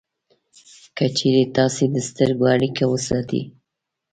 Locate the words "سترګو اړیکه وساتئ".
2.09-3.43